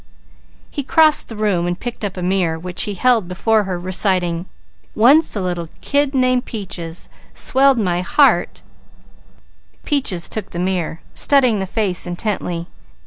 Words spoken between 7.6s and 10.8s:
my heart" Peaches took the